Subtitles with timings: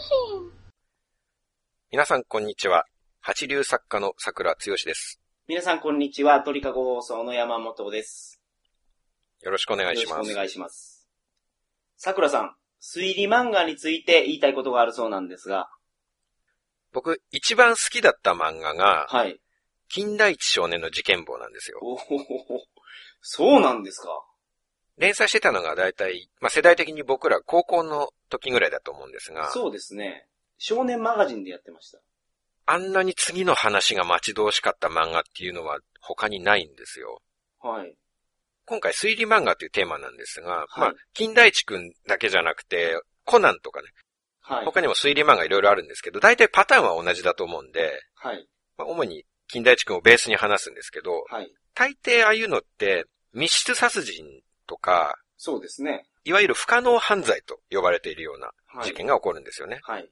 [0.00, 0.52] 信
[1.90, 2.84] 皆さんこんにちは。
[3.20, 5.20] 八流作家の桜つよしです。
[5.48, 8.40] 皆さんこんにちは、鳥かご放送の山本です。
[9.42, 10.10] よろしくお願いします。
[10.10, 11.08] よろしくお願いします。
[11.96, 15.68] 桜さん、推理漫画について言いたいことがあるそうなんですが、
[16.92, 19.40] 僕、一番好きだった漫画が、はい。
[19.88, 21.80] 近代一少年の事件簿なんですよ。
[21.82, 21.98] お
[23.20, 24.27] そうなんですか。
[24.98, 30.26] 連載してたのが大体、まあ、世代的に僕ら高校の時ぐらいだと思うんですが、そうですね。
[30.58, 31.98] 少年マガジンでやってました。
[32.66, 37.22] あんなに次の話が待ち遠しかった漫画っていうのは他にないんですよ。
[37.62, 37.94] はい。
[38.66, 43.88] 今回推理漫画というテーマなんですが、はいまあ、近代一くんだけじゃなくて、コナンとかね、
[44.40, 44.64] はい。
[44.64, 48.46] 他にも推理漫画いろいろあるんですけど、大体パターンは同じだと思うんで、はい。
[48.76, 51.52] まあ、主に近代一くんをベースに話すんですけど、はい。
[51.74, 54.26] 大抵ああいうのって密室殺人
[54.68, 56.04] とか、そうですね。
[56.24, 58.86] いわゆる不可能犯罪と呼ばれているようなはい。
[58.86, 59.80] 事件が起こるんですよね。
[59.82, 60.08] はい。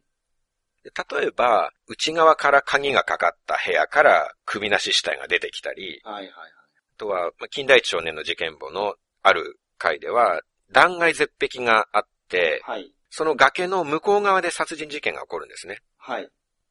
[0.82, 0.90] で
[1.20, 6.24] 例えば、内側から鍵がかかった部屋から首なし死体が出てきたり、はい。
[6.24, 6.30] はい。
[6.30, 10.40] あとは、まあ近代一少年の事件簿のある回では、
[10.72, 12.92] 断崖絶壁があって、はい。
[13.10, 15.80] その崖の向こう側で殺人事件が起こるんですね。
[15.98, 16.28] はい。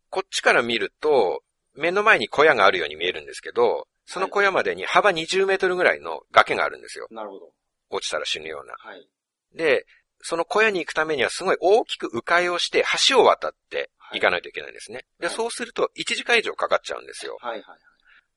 [0.10, 7.08] こっちから見ると、目の前に小屋があるように見えるんですけど、その小屋までに幅20メートルぐらいの崖があるんですよ。
[7.12, 7.52] なるほど。
[7.96, 8.76] 落ちたら死ぬような。
[8.78, 9.08] はい。
[9.54, 9.86] で、
[10.22, 15.06] その小屋に行くためにはすごい大きく迂回をして橋を渡って行かないといけないんですね。
[15.20, 17.38] で、はいそうすると1時間以上かかっちゃうんですよ。
[17.42, 17.62] はい。
[17.62, 17.80] はい。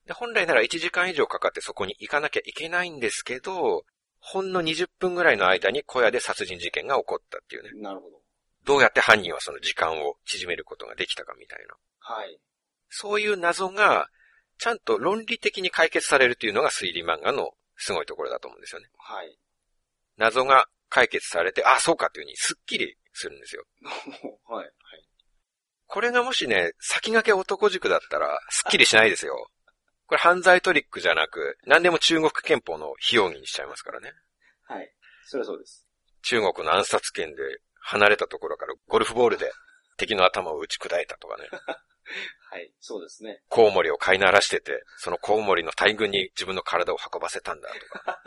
[0.07, 3.85] で、本来なら1時間以上かかってそこに行かなきゃいけないんですけど、
[4.19, 7.71] ほんの20分ぐらいの間に小屋で殺人事件が起こったっていうね。
[7.81, 8.19] なるほど。
[8.65, 11.75] どうやって犯人はその時間を縮めることができたかみたいな。
[11.99, 12.39] はい。
[12.89, 14.09] そういう謎が、
[14.57, 18.89] ちゃんと論理的に解決されるっていうのが推理漫画のすごいところだと思うんですよね。
[18.97, 19.37] はい。
[20.19, 23.63] 謎が解決されて、あ、そうかっていうふうにスッキリするんですよ。
[24.47, 24.65] はい。
[24.65, 24.73] はい。
[25.87, 29.49] これがもしね、先駆け男塾だったら、スッキリしないですよ。
[30.07, 34.11] これ犯罪トリックじゃなく、何でも中国憲法の非容疑にしちゃいますからね。
[34.63, 34.93] はい。
[35.25, 35.87] それはそうです。
[36.23, 37.43] 中国の暗殺権で
[37.81, 39.51] 離れたところからゴルフボールで
[39.97, 41.47] 敵の頭を打ち砕いたとかね。
[42.51, 42.73] はい。
[42.79, 43.43] そうですね。
[43.47, 48.21] コウモリを飼いならしてて、そのコウモリの大群に自分の体を運ばせたんだとか。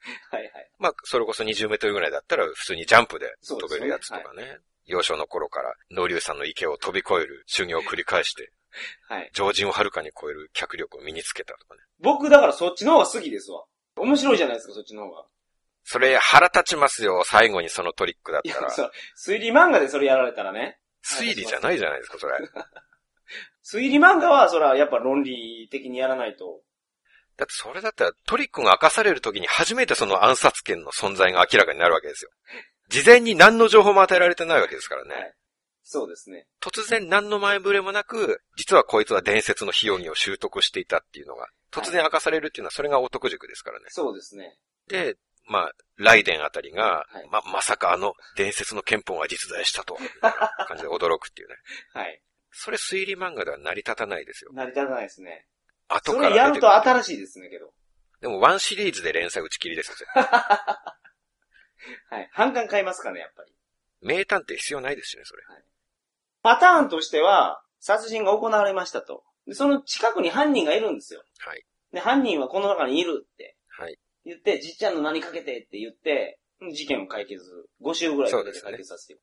[0.30, 0.42] はい。
[0.42, 0.70] はい。
[0.78, 4.58] まあ、それこそ20メートルぐらいだったら普通にジャンプで飛べるやつとかね。
[4.86, 8.50] 幼少の頃から農竜さんの池を飛び越える修行を繰り返して、
[9.08, 9.30] はい。
[9.32, 11.80] 常人をはるかに超える脚力を身につけたとかね。
[12.00, 13.64] 僕、だからそっちの方が好きですわ。
[13.96, 15.26] 面白いじゃないですか、そっちの方が。
[15.84, 20.78] それ腹立ちますよ、最後にそのトリックだったら。、そう、推理漫画でそれやられたらね。
[21.04, 22.34] 推理じゃないじゃないですか、それ。
[23.64, 26.62] 推理漫画は、それはやっぱ論理的にやらないと。
[27.40, 32.30] だってそれだったらトリックが明かされる時に初めてその暗殺権の存在が明らかになるわけですよ。
[32.90, 35.14] 事前に何の情報も与えられてないわけですからね。
[35.14, 35.34] はい
[35.82, 36.46] そうですね。
[36.62, 43.86] 突然何の前触れもなく、実はこいつは伝説の非容疑を習得していたっていうのが、突然明かされるっていうのはそれが男塾ですからね。
[43.88, 44.56] そうですね。
[44.86, 45.16] で、
[45.48, 49.98] まあ、ライデンあたりが、はいま、まさかあの伝説の憲法が実在したと
[50.68, 51.56] 感じで驚くっていうね。
[51.92, 52.22] はい。
[52.52, 54.52] それ推理漫画では成り立たないですよ。
[54.52, 55.46] 成り立たないですね。
[55.90, 56.74] 後からそれやると。
[56.74, 57.72] 新しいですね、けど。
[58.20, 59.96] でもワンシリーズで連載打ち切りですよ。
[62.10, 62.28] はい。
[62.32, 63.52] 反感買いますかね、やっぱり。
[64.02, 65.42] 名探偵必要ないですしね、それ。
[66.42, 69.24] パターンとしては、殺人が行われましたと。
[69.46, 71.22] でその近くに犯人がいるんですよ。
[71.38, 71.64] はい。
[71.92, 73.98] で、犯人はこの中にいるってはい。
[74.24, 76.38] 言って、じっちゃんの何かけてって言って、
[76.72, 77.42] 事件を解決、
[77.82, 79.20] 5週ぐらいで解決させていく。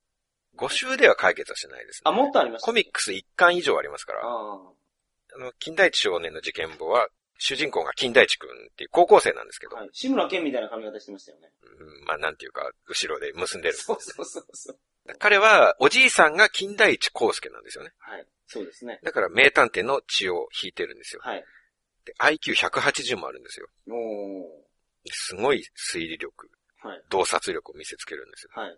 [0.57, 2.01] 5週では解決はしてないですね。
[2.05, 4.21] あ、もっとありました、コミックス1巻以上ありますから。
[4.23, 4.73] あ
[5.35, 7.07] あの、金田一少年の事件簿は、
[7.39, 9.81] 主人公が金田一くんっていう高校生なんですけど、あ。
[9.81, 9.89] はい。
[9.93, 11.51] 志村けんみたいな髪型してましたよね。
[11.79, 13.75] うんまあなんていうか、後ろで結んでる。
[13.75, 14.79] そうそうそうそう。
[15.19, 17.91] 彼は、おじいさんが金田一耕介なんですよね。
[17.99, 18.25] はい。
[18.47, 18.99] そうですね。
[19.03, 21.21] だから名探偵の血を引いてるんですよ。
[21.23, 21.43] はい。
[22.05, 23.67] で、IQ180 もあるんですよ。
[23.89, 24.67] おー。
[25.11, 25.63] すごい
[25.93, 26.49] 推理力、
[26.81, 27.01] はい。
[27.09, 28.51] 洞察力を見せつけるんですよ。
[28.53, 28.77] はい。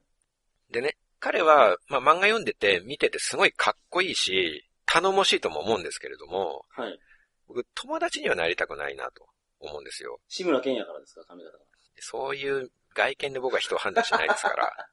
[0.72, 7.00] でね、彼は、まあ漫画読んでて、見ててすごいかっこいいし、頼もしいとも思うんですけれども、はい。
[7.48, 9.28] 僕、友達にはなりたくないなと
[9.60, 10.20] 思うんですよ。
[10.28, 11.64] 志村けんやからですか、髪型が。
[12.00, 14.88] そういう外見で僕は人を判断しないですから、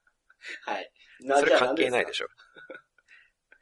[0.73, 0.91] はい。
[1.39, 2.15] それ関係ないでょ。
[2.15, 2.29] しょ。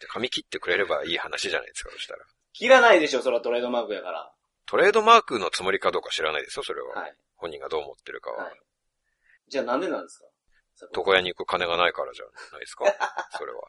[0.00, 2.25] で髪切ってくれればいい話じゃないですか、そしたら。
[2.52, 4.32] 切らないでしょ、それはトレードマークやから。
[4.66, 6.94] トレードマークのつもりかどうか知らないですよ、それは。
[6.94, 7.16] はい。
[7.36, 8.44] 本人がどう思ってるかは。
[8.44, 8.60] はい。
[9.48, 10.26] じゃあなんでなんですか？
[10.94, 12.85] 床屋に行く金がないからじゃないですか？
[13.38, 13.61] それは。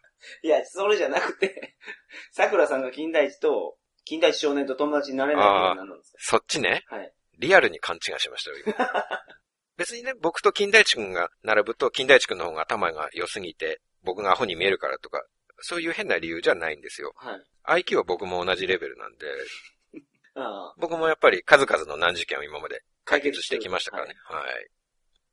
[0.44, 1.76] いや、それじゃなくて、
[2.32, 6.84] 桜さんが金田一と、金田一少年と友達になれないのは何なんですそっちね？
[6.88, 7.14] かはい。
[7.38, 8.76] リアルに勘違いしましたよ、今
[9.78, 15.26] 別にね、僕と金田一くんが並ぶと、金田一くんの方が頭が良すぎて、僕がアホに見えるからとか、
[15.60, 17.14] そういう変な理由じゃないんですよ。
[17.18, 17.36] は
[17.78, 17.84] い。
[17.84, 19.28] IQ は僕も同じレベルなんで。
[20.78, 24.16] 僕もやっぱり数々の難事件を今まで解決してきましたからね。
[24.26, 24.70] はい。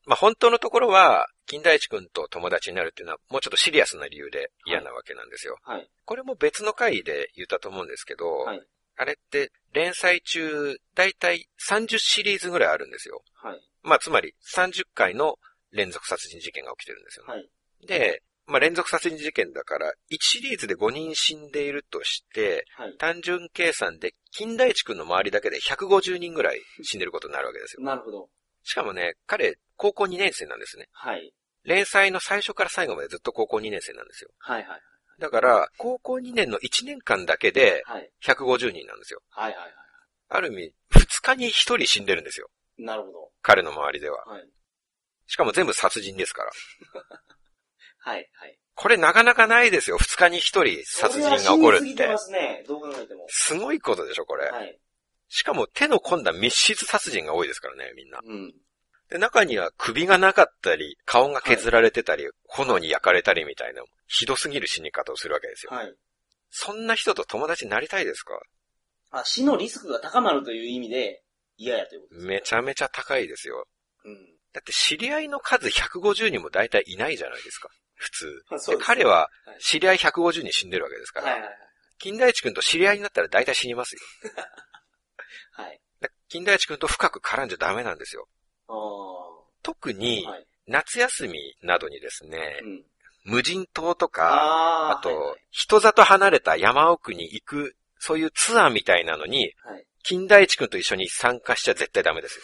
[0.06, 5.56] まあ本当のところは、金田一くんと友達になるっていうのはもうちょっとシリアスな理由で嫌なわけなんですよ。
[5.62, 5.88] はい。
[6.04, 8.62] これも別の回で言ったと思うんですけど、はい。
[8.96, 13.22] あれって連載中、だいたい30シリーズぐらいあるんですよ。
[13.34, 13.60] はい。
[13.82, 15.36] まあつまり30回の
[15.72, 17.32] 連続殺人事件が起きてるんですよね。
[17.32, 17.48] はい。
[17.86, 22.96] で、まあ連続殺人事件だから、1シリーズで5人死んでいるとして、はい。
[22.98, 27.82] 単純計算で金田一くんの周りだけで150人ぐらい死んでることになるわけですよ。
[27.82, 28.28] なるほど。
[28.64, 30.86] しかもね、彼、高校2年生なんですね。
[30.92, 31.32] はい。
[31.64, 34.30] 連載の最初から最後までずっと高校2年生なんですよ。
[34.38, 34.80] はいはい。
[35.18, 38.08] だから、高校2年の1年間だけではい。
[38.24, 39.20] 150人なんですよ。
[39.30, 39.66] はいはいは
[40.28, 42.48] ある意味、2日に1人死んでるんですよ。
[42.78, 42.84] い。
[42.84, 43.30] なるほど。
[43.42, 44.24] 彼の周りでは。
[44.24, 44.48] はい。
[45.26, 46.52] しかも全部殺人ですから。
[47.98, 48.58] はいはい。
[48.74, 49.98] これなかなかないですよ。
[49.98, 52.18] 2日に1人殺人が起こるってすぎてま。
[52.18, 52.64] すね。
[52.68, 53.26] どう考えても。
[53.28, 54.48] すごいことでしょ、これ。
[54.48, 54.78] はい。
[55.28, 58.20] しかも手の込んだ密室殺人が多いですからね、みんな。
[58.22, 58.54] うん。
[59.12, 65.72] で、中には首がなかったり、顔が削られてたり、炎に焼かれたりみたいな、ひどすぎる死に方をするわけですよ。
[65.72, 65.94] はい。
[66.50, 68.40] そんな人と友達になりたいですか？
[69.10, 71.22] あ、死のリスクが高まるという意味で
[71.58, 72.34] 嫌やということですね。
[72.36, 73.66] めちゃめちゃ高いですよ。
[74.04, 74.14] うん。
[74.54, 77.68] だって知り合いの数150人も大体いないじゃないですか。
[77.94, 78.42] 普通。
[78.48, 81.32] そうですで彼ははい知り合い150人死んでるわけですから。
[81.32, 81.58] はいはいはい。
[81.98, 84.00] 金田一くんと知り合いになったら大体死にますよ。
[85.52, 85.80] はい。
[86.00, 88.26] だ金田一くんと深く絡んじゃダメなんですよ。
[89.62, 90.46] 特にはい。
[90.66, 92.84] 夏休みなどにですね、うん。
[93.24, 99.86] 無人島とか、ああと、はいはい人里離れた山奥に行く、そういうツアーみたいなのに、はい。
[100.02, 102.42] 金田一くんと一緒に参加しちゃ絶対ダメですよ。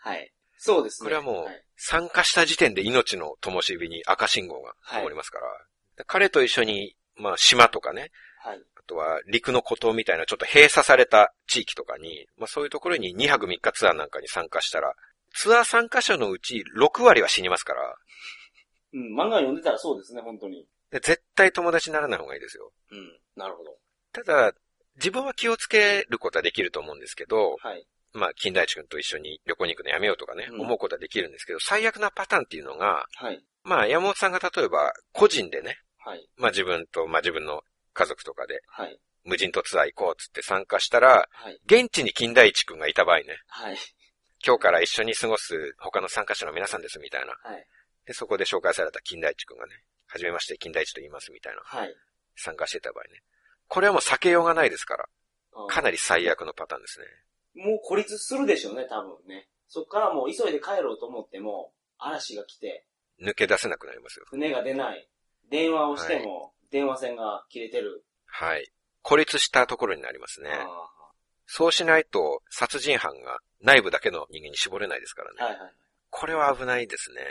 [0.00, 0.32] はい。
[0.56, 1.06] そうですね。
[1.06, 8.10] これはもうはい、参加した時点で命の灯火に赤信号が灯りますから、彼と一緒に、まあ島とかね、
[8.42, 8.62] はい。
[8.76, 14.94] あとは陸の孤島みたいなちょっと閉鎖された地域とかに、まあそういうところに2泊3日ツアーなんかに参加したら、
[15.36, 17.96] ツアー参加者のうち6割は死にますから、
[18.92, 19.14] うん。
[19.14, 20.66] 漫画読んでたらそうですね、本当に。
[20.90, 22.72] で絶対友達にならない方がいいですよ。
[22.90, 23.18] うん。
[23.36, 23.76] なるほど。
[24.12, 24.52] ただ、
[24.96, 27.86] 自分は気をつけることはできると思うんですけど、はい。
[28.14, 33.44] まあ、金田一くんと一緒に旅行に行くのやめようとかね、うん思うことはできるんですけど、最悪なパターンっていうのが、はい。
[33.62, 36.28] まあ、山本さんが例えば、個人でね、はい。
[36.36, 37.62] まあ自分と、まあ自分の
[37.92, 38.98] 家族とかで、はい。
[39.24, 41.60] 無人島ツアー行こうっつって参加したら、はい。
[41.66, 43.76] 現地に金田一くんがいた場合ね、はい。
[44.44, 47.34] 今日から一緒に過ごす他の参加者の皆さんですみたいな。
[47.42, 47.66] はい。
[48.06, 49.72] で、そこで紹介された金田一くんがね、
[50.06, 51.60] はじめまして金田一と言いますみたいな。
[51.64, 51.94] はい。
[52.36, 53.22] 参加してた場合ね。
[53.68, 55.06] これはもう避けようがないですから、
[55.68, 57.06] かなり最悪のパターンですね。
[57.64, 59.48] もう孤立するでしょうね、多分ね。
[59.68, 62.86] そっからもう急いで帰ろうと思っても、嵐が来て、
[63.20, 64.26] 抜け出せなくなりますよ。
[64.28, 65.08] 船が出ない。
[65.50, 68.04] 電話をしても、電話線が切れてる。
[68.26, 68.70] はい。
[69.02, 70.50] 孤立したところになりますね。
[70.50, 70.90] あ
[71.46, 75.36] そうしないと、殺人犯が内部だけの人間に絞れないですからね。
[75.40, 75.72] ーはいはい。
[76.10, 77.22] これは危ないですね。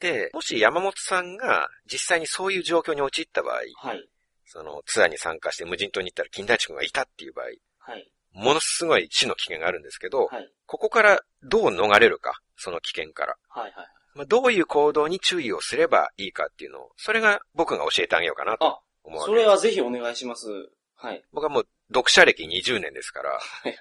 [0.00, 4.08] で、もし山本さんが実際にそういう状況に陥った場合、はい。
[4.46, 7.46] そのツアーに参加して無人島に行ったら金田一君がいたっていう場合、
[7.78, 8.10] はい。
[8.32, 10.50] ものすごい死の危険があるんですけど、はい。
[10.66, 13.36] ここからどう逃れるか、その危険から。
[13.48, 13.86] はいはい。
[14.14, 19.40] まあ、どういう行動に注意をすればいいかっていうのを、それが僕が教えてあげようかなとあ、思うわけです。
[19.40, 20.48] それはぜひお願いします。
[20.96, 21.24] はい。
[21.32, 23.76] 僕はもう読者歴20年ですから、はいはい。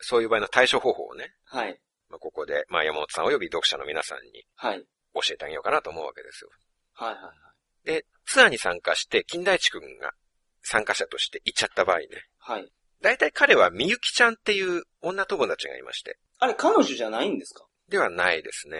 [0.00, 1.80] そういう場合の対処方法をね、はい。
[2.10, 4.84] まあ、ここで、まあ、山本さん及び読者の皆さんにはい。
[5.14, 6.50] 教えてあげようかなと思うわけですよ。
[6.94, 7.18] はいは
[7.84, 7.86] い。
[7.86, 10.12] で、ツアーに参加して、金田一くんが
[10.62, 12.06] 参加者として行っちゃった場合ね、
[12.38, 12.68] はい。
[13.02, 17.66] 大体彼はみゆきちゃんっていう女友達がいまして、あれ、彼女じゃないんですか？
[17.88, 18.78] ではないですね。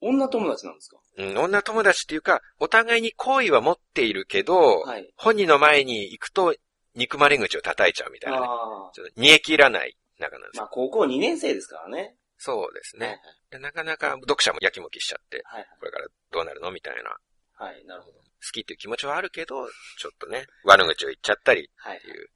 [0.00, 0.98] 女友達なんですか？
[1.18, 5.12] うん、女友達っていうか、お互いに好意は持っているけど、はい。
[5.16, 6.54] 本人の前に行くと、
[6.96, 8.46] 憎まれ口を叩いちゃうみたいなね。
[8.46, 10.62] ちょっと煮え切らない仲なんですよ。
[10.62, 12.16] まあ、高校2年生ですからね。
[12.38, 13.20] そうですはいね。
[13.50, 15.60] でなかなか読者もやきもきしちゃって、はい。
[15.60, 17.10] はいこれからどうなるのみたいな。
[17.54, 17.74] はい。
[17.74, 17.84] はい。
[17.86, 18.16] なるほど。
[18.18, 18.22] 好
[18.52, 19.66] きっていう気持ちはあるけど、
[19.98, 22.06] ちょっとね、悪口を言っちゃったりはいって。
[22.08, 22.28] いう。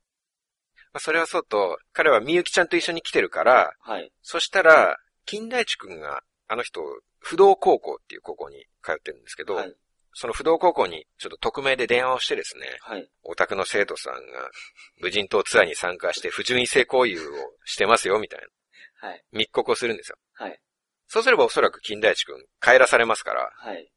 [0.93, 4.11] まあ、それはそうと、彼はみゆきちゃんと一緒に来てるから、はい。
[4.23, 6.83] そしたら、金田一くんが、あの人、
[7.19, 9.75] 不動高校っていう高校に通ってるんですけど、はい。
[10.13, 13.09] その不動高校にちょっと匿名で電話をしてですね、はい。
[13.23, 14.21] お宅の生徒さんが
[15.01, 17.17] 無人島ツアーに参加して不純異性行為を
[17.65, 18.41] してますよ、みたい
[19.03, 19.25] なはい。
[19.33, 20.17] 密告をするんですよ。
[20.35, 20.61] はい。
[21.07, 23.91] そうすればおそらく金田一くん帰らされますから、はい。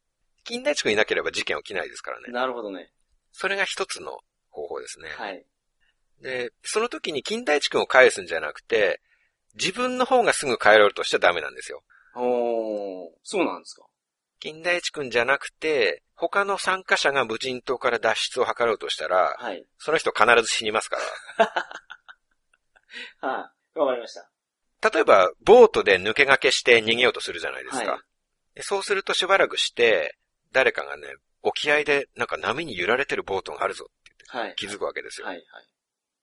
[0.44, 2.32] 金田一くんいなければ事件起きないですからね。
[2.32, 2.90] なるほどね。
[3.32, 4.18] それが一つの
[4.50, 5.08] 方法ですね。
[5.16, 5.44] はい。
[6.22, 9.00] で、その時に金田一くんを返すんじゃなくて、
[9.54, 11.82] 自分の方がすぐ帰ろうとしちゃダメなんですよ。
[12.16, 13.86] おー、そうなんですか
[14.40, 19.64] 金田一くんじゃなくて、他の参加者が無人島から脱出を図ろうとしたら、はい。
[19.78, 20.96] その人必ず死にますか
[21.38, 21.46] ら。
[23.28, 23.78] はい。
[23.78, 24.90] わかりました。
[24.90, 27.92] 例えば、ボートで抜け駆けして逃げようとするじゃないですか。
[27.92, 28.00] はい
[28.54, 30.16] でそうするとしばらくして、
[30.52, 31.08] 誰かがね、
[31.42, 33.92] 沖合でなんか波に揺られてるボートがあるぞっ
[34.32, 34.54] てはい。
[34.56, 35.26] 気づくわけですよ。
[35.26, 35.36] はい。
[35.36, 35.44] はい。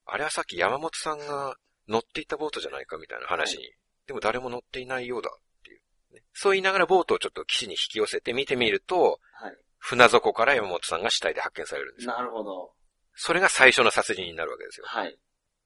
[0.05, 1.55] あれはさっき山本さんが
[1.88, 3.71] 乗っていたボートじゃないかみたいな話に。
[4.07, 6.24] でも誰も乗っていないようだっていう、ね。
[6.33, 9.57] そう言いながらボートをちょっと岸に引き寄せて見てみると、はい。
[9.81, 12.13] 船底から山本さんが死体で発見されるんですよ。
[12.13, 12.71] なるほど。
[13.15, 14.85] それが最初の殺人になるわけですよ。
[14.88, 15.17] はい。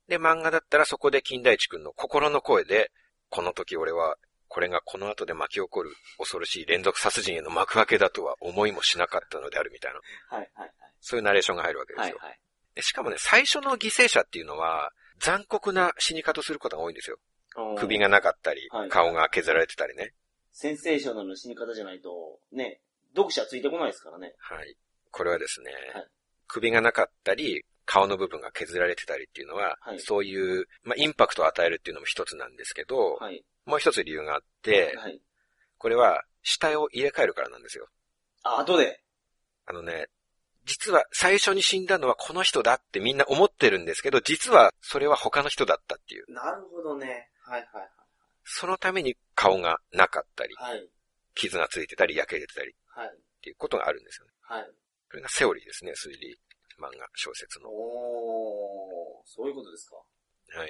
[0.07, 2.91] で、漫画だったらそこで金田一くんの心の声で、
[3.29, 4.15] この時俺は、
[4.47, 9.99] これがこの後で巻き起こる恐ろしい連続殺人への幕開けだとは思いもしなかったのであるみたいな、
[10.37, 10.49] はい。
[10.55, 10.71] はい。
[11.01, 12.11] そういうナレーションが入るわけですはい。
[12.11, 12.17] よ。
[12.21, 12.39] はい。
[12.75, 17.17] でしかもね、最初の犠牲者っていうのは、残酷な死に方することが多いんですよ。
[17.77, 18.09] 首が。
[18.09, 20.13] がなかったりはい、顔が削られてたりね。
[20.51, 22.79] センセーショナルの死に方じゃないと、ね、
[23.15, 24.33] 読者ついてこないですからね。
[24.37, 24.75] はい。
[25.11, 26.07] これはですね、はい
[26.47, 33.43] 首がなかったり、顔の部分が削られてたりっていうのは、はいそういう、まあ、インパクトを与えるっていうのも一つなんですけど、はい。
[33.65, 35.19] もう一つ理由があって、はい。
[35.77, 37.87] これは死体を入れ替えるからなんですよ。
[38.43, 39.01] あ、後で。
[39.65, 40.07] あのね、
[40.65, 46.31] 実は最初に死んだのはこの人だってみんな思ってるんですけど、実はそれは他の人だったっていう。
[46.31, 47.29] なるほどね。
[47.41, 47.89] はいはい
[48.47, 50.77] そのために顔がなかったり、はい。
[50.77, 50.87] はい。
[51.33, 53.07] 傷がついてたり、焼けてたりはい。
[53.07, 53.11] っ
[53.41, 54.31] ていうことがあるんですよね。
[54.41, 54.63] はい。
[55.09, 56.39] これがセオリーですね、推理
[56.79, 57.69] 漫画小説の。
[57.69, 59.95] おー、そういうことですか。
[60.57, 60.69] はい。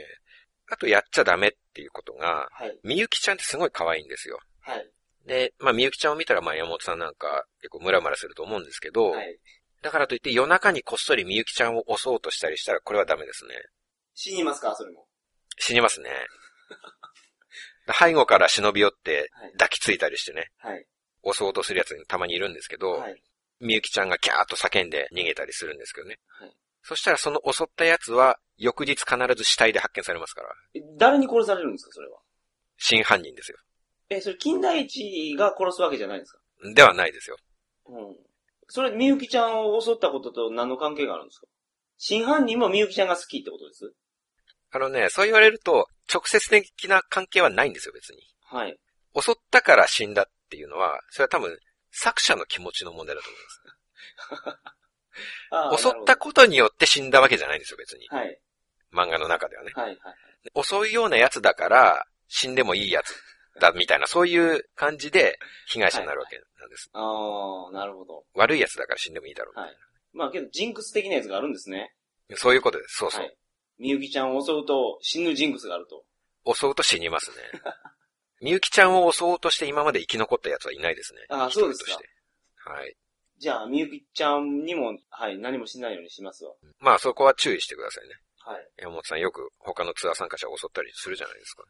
[0.67, 2.79] あとやっちゃダメっていうことが、はい。
[2.83, 4.39] みゆきちゃんってすごい可愛いんですよ。
[4.61, 4.89] はい。
[5.25, 9.39] で、まあみゆきちゃんを見たらまあ山本さんなんか結構ムラムラすると思うんですけど、はい。
[9.81, 13.53] だからといって夜中にこっそりみゆきちゃんを襲おうとしたりしたらこれはダメですね。
[14.15, 15.05] 死にますかそれも。
[15.59, 16.09] 死にますね。
[17.99, 19.51] 背後から忍び寄ってはい。
[19.53, 20.85] 抱きついたりしてね、はい。
[21.33, 23.21] 襲おうとするやつにたまにいるんですけど、はい。
[23.61, 26.17] みゆきちゃんがキャーッと叫んで逃げたりするんですけどね。
[26.27, 26.53] はい。
[26.83, 32.19] そしたらその襲ったやつは翌日必ず死体で発見されますから、え誰に殺されるんですかそれは？
[32.77, 33.57] 真犯人ですよ。
[34.09, 36.39] え、それ、金田一が殺すわけじゃないんですか？
[36.75, 37.37] ではないですよ。
[37.87, 38.15] うん。
[38.67, 41.47] それ、みゆきちゃんを襲ったことと何の関係があるんですか？
[41.97, 43.91] 真犯人もみゆきちゃんが好きってことです？
[44.71, 48.19] あのね、そう言われると直接的な関係はないんですよ、別に。
[48.43, 48.77] はい。
[49.19, 50.25] 襲ったから死んだっ
[50.55, 51.57] ていうのは、それは多分
[51.91, 54.55] 作者の気持ちの問題だと思い
[55.51, 55.83] あます。
[55.83, 58.07] 襲ったことによって死んだわけじゃないんですよ、別に。
[58.07, 58.39] とはい。
[58.93, 59.71] 漫画の中ではね。
[59.75, 59.97] はい。
[59.99, 60.63] はい。
[60.63, 63.15] 襲うようなやつだから、死んでもいいやつ
[63.59, 66.89] だ、みたいな、そういう感じで被害者になるわけなんです。
[66.93, 68.25] ああ、なるほど。
[68.33, 69.59] 悪いやつだから死んでもいいだろう。
[69.59, 69.77] はい。
[70.13, 71.93] まあけど、ジンクス的なやつがあるんですね。
[72.35, 72.97] そういうことです。
[72.97, 73.21] そうそう。
[73.21, 73.37] はい。
[73.77, 76.05] みゆきちゃんを襲うと死ぬジンクスがあると。
[76.53, 77.37] 襲うと死にますね。
[78.41, 81.21] みゆきちゃんを襲おうとして今まで生き残ったやつはいないですね。
[81.29, 82.71] あそうですか。
[82.71, 82.95] はい。
[83.37, 86.53] じゃあ、みゆきちゃんにも、はい、何もしないようにしますわ。
[86.79, 88.15] まあそこは注意してくださいね。
[88.39, 88.67] はい。
[88.77, 91.63] 山本さんよく他のツアー参加者を襲ったりするじゃないですか。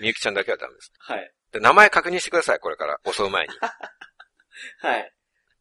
[0.00, 0.92] みゆきちゃんだけはダメです。
[0.98, 1.32] はい。
[1.52, 2.98] で名前確認してください、これから。
[3.10, 3.54] 襲う前に。
[4.80, 5.12] はい。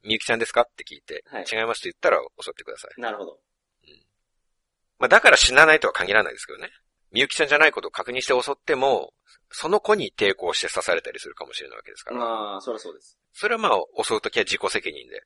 [0.03, 3.01] みゆきちゃんですかって聞いて、はい違いますと言ったら襲ってください。
[3.01, 3.39] なるほど。
[4.97, 6.69] まあだから死なないとは限らないですけどね。
[7.11, 9.13] みゆきちゃんじゃないことを確認して襲っても、
[9.51, 12.17] その子に抵抗して刺されたりするかもしれないわけですから。
[12.17, 13.17] まあ、そりゃそうです。
[13.33, 15.23] それはまあ、襲うときは自己責任で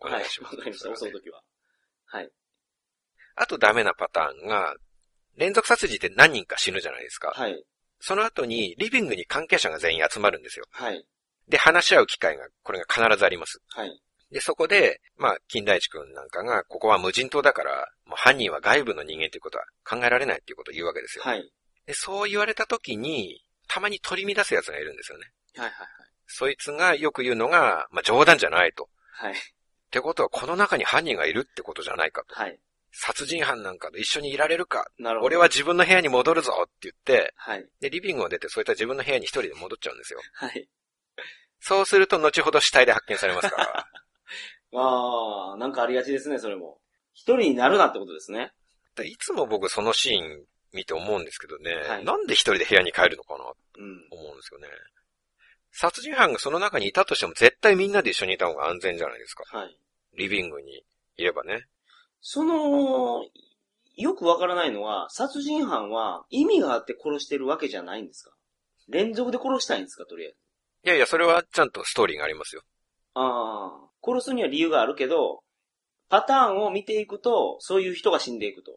[0.00, 0.12] おはい。
[0.14, 0.56] 願いします。
[0.56, 0.96] わかりました。
[0.96, 1.42] 襲うときは。
[2.06, 2.30] はい。
[3.36, 4.76] あとダメなパターンが、
[5.36, 7.32] 連続殺人って何人か死ぬじゃないですか。
[7.34, 7.64] はい。
[8.00, 10.66] その後に、リビングに関係者が全員集まるんですよ。
[10.70, 11.04] はい。
[11.48, 13.60] で、話し合う機会が、これが必ずあります。
[13.68, 14.00] はい。
[14.34, 21.24] で、そこで、まあ、金田一くんなんかが、ここは無人島だから、もう犯人は外部の人間ということは考えられないっていうことを言うわけですよ。
[21.24, 21.52] はい。
[21.86, 25.30] で、そう言われた時に、たまに取り乱す奴がいるんですよね。
[25.56, 25.70] はい。
[25.70, 25.88] はい。
[26.26, 28.88] そいつがよく言うのが、まあ、冗談じゃないと。
[29.12, 29.34] はい。
[29.34, 29.36] っ
[29.92, 32.34] てことは、この中に犯人がいるってことじゃないかと。
[32.34, 32.58] はい。
[32.90, 34.88] 殺人犯なんかと一緒にいられるか。
[34.98, 35.26] なるほど。
[35.26, 37.64] 俺は自分の部屋に戻るぞって言って、はい。
[37.80, 40.20] で、リビングを出て、そういった自分の部屋に一人で戻っちゃうんですよ。
[40.32, 40.68] はい。
[41.60, 43.86] そうすると、後ほど死体で発見されますから。
[44.74, 46.78] ああ、なんかありがちですね、それも。
[47.12, 48.52] 一人になるなってことですね。
[48.96, 53.44] でいつも僕そのシーン見て思うんですけどね、はいなんで一人で部屋に帰るのかな。
[53.44, 54.68] 思うんですよね。
[55.72, 59.44] 殺人犯がその中にいたとしても絶対みんなで一緒にいた方が安全じゃないですか。
[59.56, 59.76] はい。
[60.16, 60.84] リビングに
[61.16, 61.66] いればね。
[62.20, 63.24] その、
[63.96, 68.32] よくわからないのは、殺人犯は意味があって殺してるわけじゃないんですか？
[68.88, 70.36] 連続で殺したいんですかとりあえず。
[70.84, 72.62] いやいや、それはちゃんとストーリーがありますよ。
[73.14, 75.40] ああ、殺すには理由があるけど、
[76.08, 78.76] パターンを見ていくと、そういう人が死んでいくと。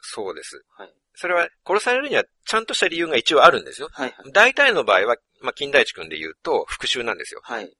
[0.00, 0.62] そうです。
[0.76, 0.92] はい。
[1.14, 3.88] それは殺されるにはちゃんとした理由が一応あるんですよ。
[3.92, 4.32] はいはい。
[4.32, 7.40] 大体の場合は、まあ、金田一君で言うと復讐なんですよ。
[7.44, 7.72] はい。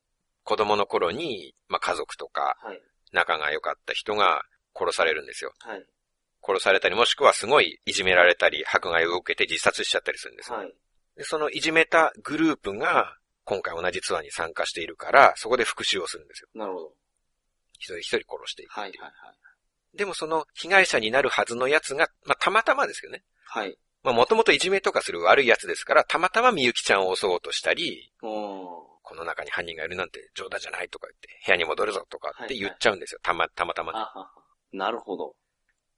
[0.45, 2.81] 子供の頃に、まあ、家族とか、はい。
[3.13, 4.43] 仲が良かった人が
[4.75, 5.53] 殺されるんですよ。
[5.61, 5.85] はい。
[6.47, 10.59] 殺されたり、もしくはすごいいじめられたり、迫害を受けて自殺しちゃったりするんですよ。
[10.59, 10.75] はい。
[11.17, 16.49] でそのいじめたグループが、今回同じツアーに参加しているから、そこで復讐をするんですよ。
[16.55, 16.93] なるほど。
[17.79, 18.91] 一人一人殺していくはい。
[18.91, 18.99] はい。
[19.01, 19.13] はい。
[19.97, 23.23] でもその被害者になるはずのやつが、まあ、たまたまですけどね。
[23.47, 23.79] はい。
[24.03, 28.13] まあ、もともといじめとかする悪いやつですから、たまたまみゆきちゃんを襲おうとしたり。
[28.21, 33.21] この中に犯人がいるなんて冗談じゃないとか言って、部屋に戻るぞとかって言っちゃうんですよ。
[33.23, 33.99] たま、たまたまね。
[34.73, 35.35] なるほど。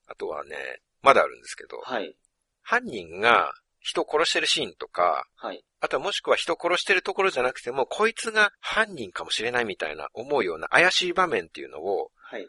[0.06, 0.56] あとはね、
[1.02, 2.16] まだあるんですけど、はい。
[2.62, 5.64] 犯人が人を殺してるシーンとか、はい。
[5.86, 12.46] あとはもしくは人を殺してるところじゃなくても、こいつが犯人かもしれないみたいな思うような怪しい場面っていうのをはい。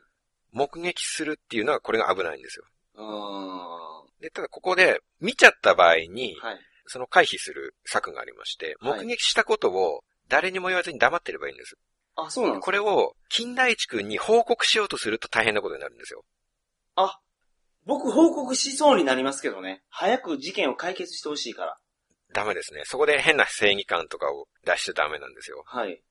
[0.51, 2.65] 目撃するっていうのはこれが危ないんですよ。
[2.95, 4.21] うーん。
[4.21, 6.59] で、ただここで見ちゃった場合に、はい。
[6.87, 11.75] その回避する策がありまして、はい目撃したことを誰にも言わずに黙ってればいいんです。
[12.15, 12.65] あ、そうなんですか？
[12.65, 16.23] これを金田一君に報告しようとすると大変なことになるんですよ。
[16.95, 17.19] あ、
[17.85, 19.83] 僕報告しそうになりますけどね。
[19.89, 21.77] 早く事件を解決してほしいから。
[22.33, 22.81] ダメですね。
[22.85, 25.63] そこで変な正義感とかを出してダメなんですよ。
[25.65, 26.01] はい。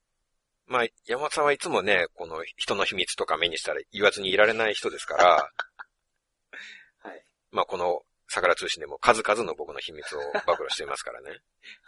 [0.66, 5.50] まあ、山本さんはいつもね、この人の秘密とか目にしたら言わずにいられない人ですから、
[7.08, 7.24] はい。
[7.52, 11.30] まあこの桜通信でも数々の僕の秘密を 暴露していますからね。
[11.30, 11.40] はい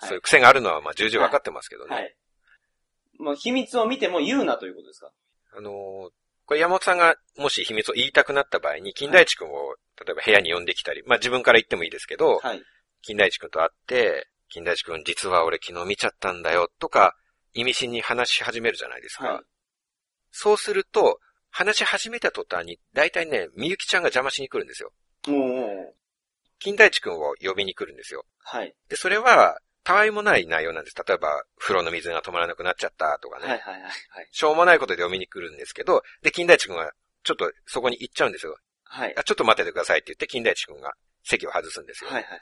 [0.02, 1.94] そういう癖があるのはまあ重々わかってますけどね。
[1.94, 2.16] はい。
[3.18, 5.12] まあ、秘密を見ても言うなということですか？
[5.52, 6.12] あのー
[6.46, 12.62] これ山本さんがもし秘密を言いたくなった場合に、金田一君を例えば部屋に呼んできたり、まあ自分から言ってもいいですけど、はい。
[13.08, 17.16] 金田一君と会って、金田一君実は俺昨日見ちゃったんだよとか、
[17.54, 19.28] 意味深に話し始めるじゃないですか。
[19.28, 19.44] はい。
[20.30, 24.92] そうすると、話し始めた途端に、大体ね、みゆきちゃんが邪魔しに来るんですよ。
[26.58, 28.26] 金田一君を呼びに来るんですよ。
[28.40, 28.74] はい。
[28.90, 30.96] で、それは、たわいもない内容なんです。
[31.02, 33.46] 例えば、風呂の水が止まらなくなっちゃったとかね。
[33.46, 33.88] はいはいはいは
[34.20, 34.28] い。
[34.30, 36.92] しょうもないことで呼びに来るんですけど、で、金田一君が、
[37.24, 38.58] ちょっとそこに行っちゃうんですよ。
[38.84, 39.14] はい。
[39.16, 40.92] あちょっと待っててくださいって言って、金田一君が
[41.24, 42.10] 席を外すんですよ。
[42.10, 42.40] はいはい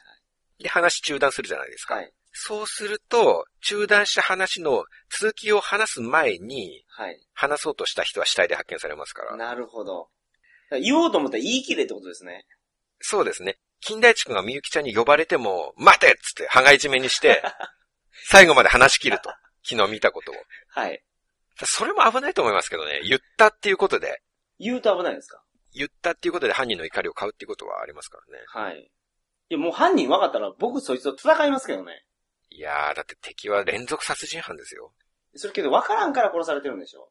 [0.59, 1.95] で、話中断するじゃないですか。
[1.95, 2.05] はい。
[2.05, 2.12] はい。
[2.33, 4.85] そうすると、中断した話の
[5.19, 7.19] 続きを話す前に、はい。
[7.33, 9.37] 話そうとした人は死体で発見されますから。
[9.37, 10.11] なるほど。
[10.71, 12.45] 言おうと思ったら言い切れってことですね。
[13.01, 13.57] そうですね。
[13.81, 17.42] 金田一君がみゆきちゃんに呼ばれても、待てっつって、羽がいじめにして、
[18.29, 19.31] 最後まで話し切ると。
[19.69, 20.35] 昨日見たことを。
[20.69, 21.03] はい。
[21.64, 23.01] それも危ないと思いますけどね。
[23.05, 24.21] 言ったっていうことで、
[24.59, 25.42] 言うと危ないですか？
[25.75, 28.45] 言ったっていうことで犯人の怒りを買うっていうことはありますからね。
[28.47, 28.90] はい。
[29.49, 32.05] いや、もう犯人分かったら僕そいつと戦いますけどね。
[32.51, 34.93] いやー、だって敵は連続殺人犯ですよ。
[35.35, 37.11] それけど分からんから殺されてるんでしょ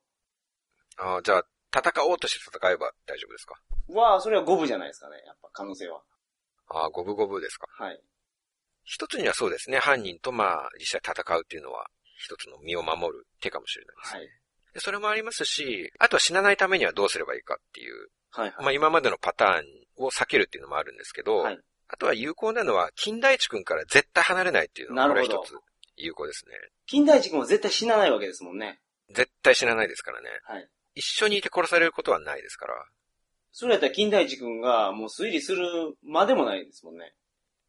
[0.98, 1.44] あーじゃあ、
[1.78, 3.56] 戦おうとして戦えば大丈夫ですか？
[3.90, 5.18] わあ、それは五分じゃないですかね。
[5.26, 6.02] やっぱ可能性は。
[6.70, 7.68] ああ、五分五分ですか。
[7.78, 8.02] はい。
[8.84, 9.80] 一つにはそうですね。
[9.80, 14.20] 犯人とまあ、実際戦うっていうのは、一つの身を守る手かもしれないですね。
[14.22, 14.30] はい。
[14.74, 18.52] でそれもありますし、あとは死なないためにはどうすればいいかっていう、はい。
[18.52, 18.64] はい。
[18.64, 25.54] まあ今までのパターンを避けるっていうのもあるんですけど、はいあとは有効なのは、金田一君から絶対離れないっていうのが、これは一つ
[25.98, 26.54] 有効ですね。
[26.88, 28.80] 金田一君は絶対死なないわけですもんね。
[29.14, 30.30] 絶対死なないですからね。
[30.44, 30.70] はい。
[30.96, 32.74] 一緒にいて殺されることはないですから。
[33.52, 37.14] それやったら金田一君がもう推理するまでもないですもんね。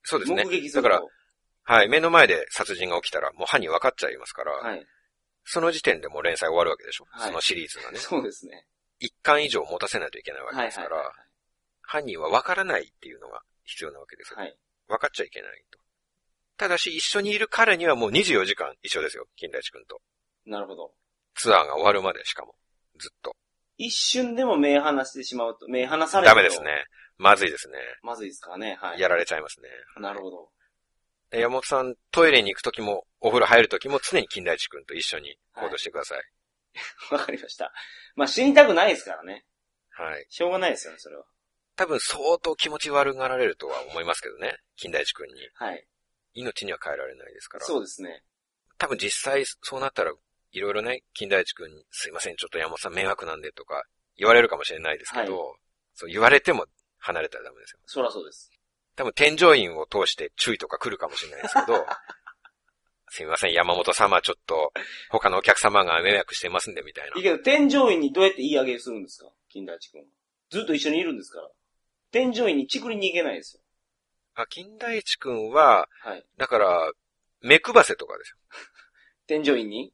[0.02, 0.70] そうですね目撃。
[0.70, 0.88] すると。
[0.88, 1.02] だか
[1.66, 4.86] ら、はい、目の前で殺人が起きたら、もう犯人分かっちゃいますから、はい。
[5.44, 7.06] その時点でもう連載終わるわけでしょ。
[7.10, 7.98] はいそのシリーズがね。
[7.98, 8.64] そうですね。
[8.98, 11.12] 一巻以上持たせないといけないわけはいですから、はいは
[11.82, 14.38] 犯人は分からないっていうのが必要なわけですよ。
[14.38, 14.42] い。
[14.42, 14.56] はい。
[14.88, 15.78] 分かっちゃいけないと。
[16.56, 19.26] ただし、一緒にいる彼にはもう24時間一緒ですよ。
[19.36, 20.00] 金田一君と。
[20.46, 20.92] なるほど。
[21.34, 22.54] ツアーが終わるまでしかも。
[22.98, 23.36] ずっと。
[23.76, 26.62] 一瞬でも目離してしまうと、目離されるとダメです。
[26.62, 26.86] ね。
[27.18, 27.78] まずいですね。
[28.02, 28.78] まずいですからね。
[28.80, 29.00] はい。
[29.00, 29.68] やられちゃいますね。
[30.00, 30.48] なるほど。
[31.30, 36.22] で山本さん、トイレに行くときも、お風呂入るときも常に金田一君と一緒に行動してください。
[37.10, 37.72] わかりました。
[38.14, 39.44] まあ死にたくないですからね。
[39.90, 40.26] はい。
[40.28, 41.24] しょうがないですよね、それは。
[41.76, 44.56] 多分相当気持ち悪がられるとは思いますけどね。
[44.76, 45.34] 金田一君に。
[45.54, 45.86] はい。
[46.34, 47.64] 命には変えられないですから。
[47.66, 48.22] そうですね。
[48.78, 50.12] 多分実際そうなったら、
[50.52, 53.84] いろいろね、金田一君に、すいません、ちょっと山本さん迷惑なんでとか
[54.16, 55.56] 言われるかもしれないですけど、
[55.94, 56.66] そう言われても
[56.98, 57.78] 離れたらダメですよ。
[57.86, 58.50] そらそうです。
[58.96, 61.86] 多分添乗員を通して注意とか来るかもしれないですけど、
[63.10, 64.72] すいません、山本様ちょっと
[65.10, 67.16] 他のお客様が迷惑してますんでみたいな。
[67.16, 69.30] いいけど、添乗員にどうやって言い上げするんですか？
[69.48, 70.06] 金田一君は。
[70.50, 71.50] ずっと一緒にいるんですから。
[72.12, 73.62] 添乗員にチクりに行けないですよ。
[74.34, 76.24] あ金田一君は、はい。
[76.36, 76.92] だから、
[77.42, 78.36] 目配せとかです
[79.26, 79.86] 添乗員に？
[79.86, 79.90] よ。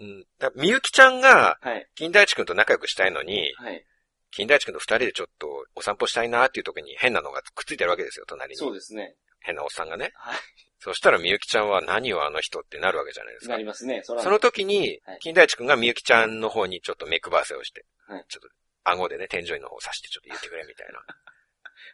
[0.00, 0.24] うん。
[0.38, 1.88] だみゆきちゃんが、はい。
[1.94, 3.84] 金田一君と仲良くしたいのに、はい。
[4.30, 8.56] 金田一君と二人でちょっとお散歩したいなっていう時に変なのがくっついてるわけですよ、隣に。
[8.56, 9.14] そうですね。
[9.40, 10.10] 変なおっさんがね。
[10.14, 10.38] はい。
[10.80, 13.58] そしたらみゆきちゃんは何をあの人ってなるわけじゃないですかな。
[13.58, 14.02] りますね。
[14.04, 18.48] そらその時にはい、金田一くんがみゆきちゃんの方にちょっと目配せをして、はいちょっと
[18.84, 21.00] 顎でね、天井医の方を指してちょっと言ってくれみたいな。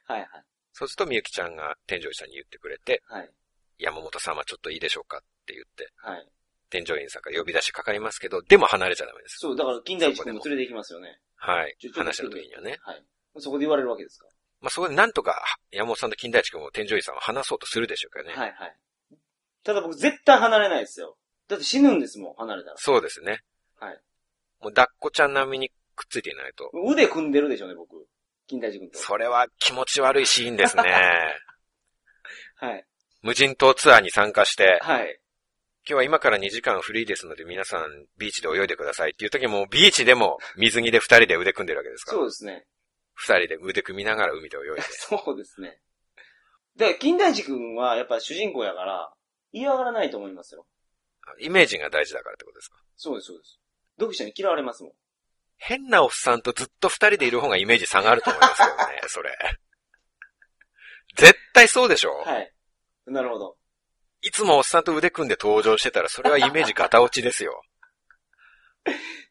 [0.05, 0.29] はいはい。
[0.73, 3.31] そうするとみゆきちゃんが天井医さんに言ってくれて、はい。
[3.79, 6.29] 山本様ちょっといいでしょうかって言って、はい。
[6.71, 9.37] 天井院さんから呼び出しかかりますけど、でも離れちゃダメです。
[9.39, 11.19] そう、だから金田一君も連れて行きますよね。
[11.37, 12.79] はい話の時にはね。
[12.83, 13.05] はい。
[13.39, 14.27] そこで言われるわけですか？
[14.61, 18.35] まあそこでなんとか山本さんと金田一君を天井院さんは話そうとするでしょうけどね。
[18.35, 18.77] はいはい。
[19.63, 21.17] ただ僕絶対離れないですよ。
[21.49, 22.77] だって死ぬんですもん、離れたら。
[22.79, 23.41] そうですね。
[23.79, 24.01] はい。
[24.61, 26.71] もう抱っこちゃん並みにくっついていないと。
[26.91, 28.04] 腕組んでるでしょうね、僕。
[28.47, 28.99] 金田一君と。
[28.99, 30.83] それは気持ち悪いシーンですね。
[32.57, 32.87] はい。
[33.23, 35.21] 無人島ツアーに参加して、はい。
[35.87, 42.19] 今日は今から2時間フリーですので皆さんビーチで泳いでくださいっていう時もビーチでも水着で二人で腕組んでるわけですから。
[42.19, 42.67] そうですね。
[43.15, 44.83] 二人で腕組みながら海で泳いで。
[44.93, 45.81] そうですね。
[46.77, 49.13] だから、金田一君はやっぱ主人公やから、
[49.53, 50.67] 嫌がらないと思いますよ。
[51.39, 52.77] イメージが大事だからってことですか？
[52.97, 53.61] そうです、そうです。
[53.99, 54.93] 読者に嫌われますもん。
[55.67, 59.31] 変なおっさんとずっと二人でいる方がイメージ差があると思いますけどね、それ。
[61.17, 62.53] 絶対そうでしょ、はい。
[63.07, 63.57] なるほど。
[64.21, 67.63] いつもおっさんと腕組んで登場してたら、それはイメージガタ落ちですよ。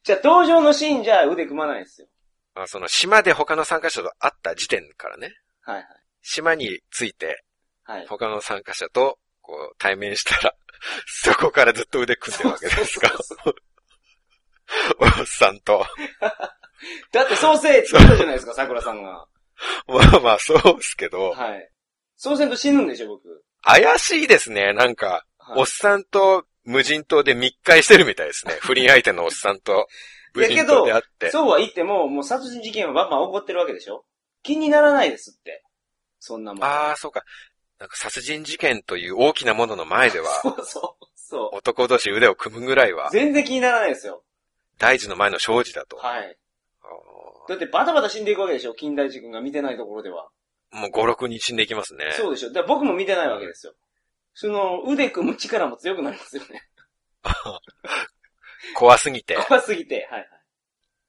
[0.03, 2.07] じゃあ、登場のシーンじゃ腕組まないですよ。
[2.55, 5.85] あその島で他の参加者と会った時点からね、はいはい。
[6.21, 7.43] 島に着いて
[7.83, 8.07] はい。
[8.07, 10.55] 他の参加者とこう対面したら、
[11.05, 13.09] そこからずっと腕組んでるわけですか？
[13.09, 13.55] そうそう
[14.99, 15.85] おっさんと。
[17.11, 19.25] だってそうせえって言ったじゃないですか、桜さんが。
[19.87, 21.69] まあまあそうですけど、はい。
[22.15, 23.43] そうせんと死ぬんでしょ、僕。
[23.61, 24.73] 怪しいですね。
[24.73, 28.57] なんか、はいおっさんと無人島で密会してるみたいですね。
[28.63, 29.87] 不倫相手のおっさんと
[30.33, 31.31] 無人島で会って。
[31.31, 34.05] そうは言っても、もう殺人事件はバンバン起こってるわけでしょ
[34.41, 35.63] 気にならないですって。
[36.19, 36.63] そんなもん。
[36.63, 37.23] ああ、そうか。
[37.79, 41.05] なんか殺人事件という大きなものの前では、 そうそう。
[41.15, 44.23] そ男同士腕を組むぐらいはう。、全然気にならないですよ。
[44.83, 45.95] 大事の前の生じだと。
[45.97, 46.37] はい。
[46.81, 46.85] あ
[47.49, 48.73] だってバタバタ死んでいくわけでしょ？
[48.73, 50.29] 金田一君が見てないところでは。
[50.73, 52.11] ーもう5、6人死んでいきますね。
[52.17, 52.51] そうでしょ？
[52.51, 53.73] だ僕も見てないわけですよ。
[54.33, 56.63] その、腕組む力も強くなりますよね。
[58.75, 60.07] 怖すぎて、怖すぎて。
[60.11, 60.27] はい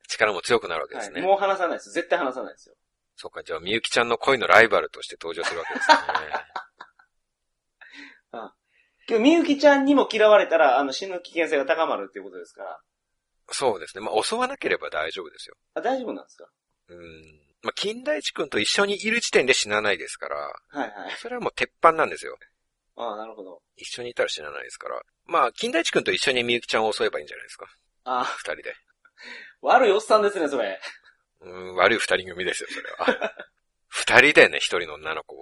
[0.07, 1.07] 力も強くなるわけではい。
[1.07, 1.23] すね。
[1.23, 1.91] もう離さないです。
[1.91, 2.75] 絶対離さないですよ。
[3.17, 5.97] そうか、じゃあ、みゆきちゃんの恋のライバルとして登場するわけですね。
[9.07, 12.81] け ど、みゆきちゃんにも嫌われたら、あの、死ぬ危険性が高まるっていうことですから。
[13.51, 14.05] そうですね。
[14.05, 15.57] まあ、襲わなければ大丈夫ですよ。
[15.75, 16.49] あ、大丈夫なんですか？
[16.89, 17.41] うん。
[17.63, 20.91] まあ、金田一くんと一緒にいる時点で死なないですから、はいはい。
[21.19, 22.37] それはもう鉄板なんですよ。
[22.97, 23.63] ああ、なるほど。
[23.77, 25.01] 一緒にいたら死なないですから。
[25.27, 27.67] まあ、金田一くんと一緒にみゆきちゃんを襲えばいいんじゃないですか。
[28.05, 28.75] ああ、二人で。
[29.63, 30.79] 悪いおっさんですね、それ。
[31.41, 33.33] うん、悪い二人組ですよ、それは。
[33.89, 35.41] 二人でね、一人の女の子を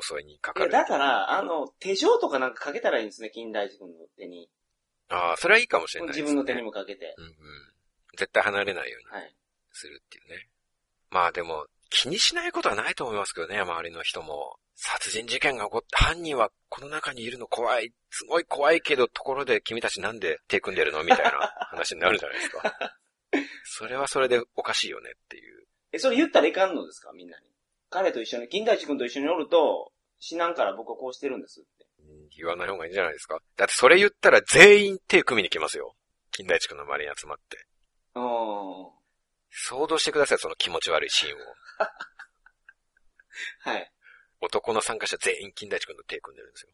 [0.00, 0.70] 襲いにかかる。
[0.70, 4.50] だから、あの、手錠とかなんかかけたらいいんですね、金田一君の手に。
[5.10, 6.22] ああ、それはいいかもしれないです、ね。
[6.22, 7.14] 自分の手にもかけて。
[7.18, 7.34] うんうん。
[8.16, 9.34] 絶対離れないようにはい。
[9.72, 10.48] するっていうね。
[11.10, 14.56] まあでも、気にしないことはないと思いますけどね、周りの人も。
[14.82, 22.96] 殺人事件が起こって、犯人はこの中にいるの怖い、すごい怖いけど、ところで君たちなんで手組んでるのみたいな 話になるじゃないですか。
[23.64, 25.66] それはそれでおかしいよねっていう。
[25.92, 27.12] え、それ言ったらいかんのですか？
[27.12, 27.46] みんなに。
[27.90, 31.86] 彼と一緒に、金田一君と一緒におると、死なんから僕はこうしてるんですって。
[32.10, 33.38] うん言わない方がいいんじゃないですか。
[33.56, 35.94] だってそれ言ったら全員手組みに来ますよ。
[36.30, 37.66] 金田一君の周りに集まって。
[38.14, 38.90] うーん。
[39.50, 41.36] 想像してください、その気持ち悪いシーンを。
[43.60, 43.92] はい。
[44.40, 46.70] 男の参加者全員金田一君と手組んでるんですよ。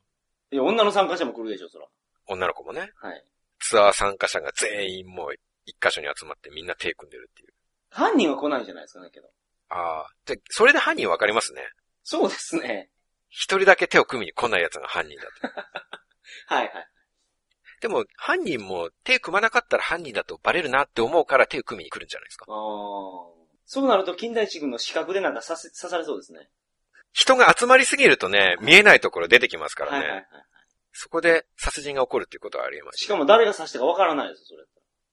[0.52, 1.86] いや、女の参加者も来るでしょ、そら。
[2.26, 2.92] 女の子もね。
[2.96, 3.24] はい。
[3.58, 7.52] ツアー参加者が全員もう一箇所に集まってみんな手組んでるっていう。
[7.90, 9.30] 犯人は来ないんじゃないですかね、けど。
[9.68, 10.10] ああ。
[10.26, 11.68] で、それで犯人わかりますね。
[12.02, 12.90] そうですね。
[13.28, 15.48] 一人だけ手を組みに来ない奴が犯人だと。
[16.54, 16.88] はいはい。
[17.80, 22.46] でも、犯人も手組まなかったら犯人だとバレるなって思うから手を組みに来るんじゃないですか。
[22.48, 23.36] あー
[23.68, 26.48] そうなると、金田一君の視覚でなんか刺せ刺されそうですね。
[27.12, 29.98] 人が集まりすぎるとね、見えないところ出てきますからね。
[29.98, 30.26] はいはいはい。
[30.92, 33.04] そこで殺人が起こるっていうことはありえます。
[33.04, 34.64] しかも誰が刺したかわからないですよ、それ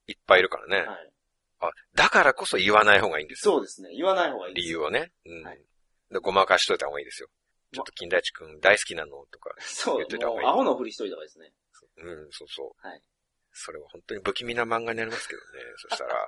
[0.08, 0.88] いっぱいいるからね。
[0.88, 1.12] はい。
[1.60, 3.56] あ、だからこそ言わない方がいいんですよ。
[3.56, 3.90] そうですね。
[3.96, 4.66] 言わない方がいいです。
[4.66, 5.12] 理由をね。
[5.26, 5.44] うん。
[5.44, 5.60] はい
[6.12, 7.28] でごまかしといた方がいいですよ。
[7.74, 9.54] ちょっと金田一くん大好きなのとか。
[9.60, 11.52] そう言っといた方がいいアホのふりしといた方がいいですね。
[11.98, 12.88] うん、そうそう。
[12.88, 13.02] はい。
[13.52, 15.46] それは本当に不気味な漫画になりますけどね。
[15.90, 16.28] そしたら。